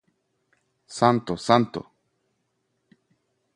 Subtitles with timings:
[0.97, 1.81] Santo, Santo